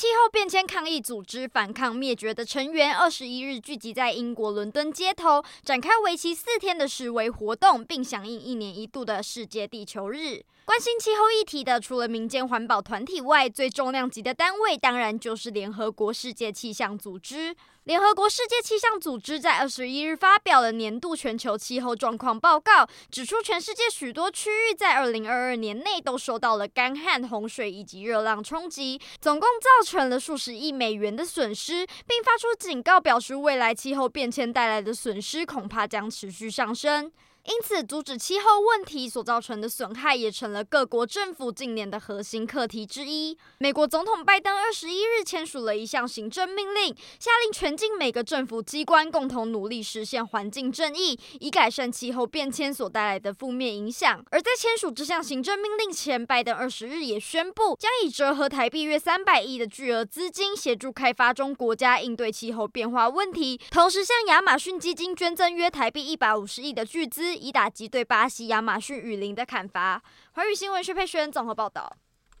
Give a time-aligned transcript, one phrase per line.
[0.00, 10.42] 气候变迁抗议组织反抗灭绝的成员二十一日聚集在英国伦敦街头，展开为期四天的示威活动，并响应一年一度的世界地球日。
[10.64, 17.54] 关心气候议题的，除了民间环保团体外，最重量级的单位当然就是联合国世界气象组织。
[17.84, 37.10] 联合国世界气象组织在二十一日发表了年度全球气候状况报告，指出全世界许多区域在二零二二年内都受到了干旱、洪水以及热浪冲击，总共造成成了数十亿美元的损失，并发出警告，表示未来气候变迁带来的损失恐怕将持续上升。
[37.44, 43.36] 因此，阻止气候问题所造成的损害也成了各国政府近年的核心课题之一。
[43.58, 54.22] 美国总统拜登二十一日签署了一项行政命令，下令全境每个政府机关共同努力实现环境正义，以改善气候变迁所带来的负面影响。
[54.30, 67.29] 而在签署这项行政命令前，拜登二十日也宣布，将以折合台币约三百亿的巨额资金，协助开发中国家应对气候变化问题，同时向亚马逊基金捐赠约台币一百五十亿的巨资。
[67.36, 70.02] 以打击对巴西亚马逊雨林的砍伐。
[70.32, 71.96] 华语新闻薛佩轩综合报道。